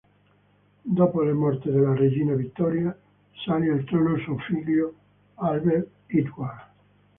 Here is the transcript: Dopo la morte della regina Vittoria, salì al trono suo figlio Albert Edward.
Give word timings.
Dopo 0.81 1.21
la 1.21 1.31
morte 1.31 1.69
della 1.69 1.93
regina 1.93 2.33
Vittoria, 2.33 2.97
salì 3.45 3.69
al 3.69 3.83
trono 3.83 4.17
suo 4.17 4.35
figlio 4.39 4.93
Albert 5.35 5.87
Edward. 6.07 6.65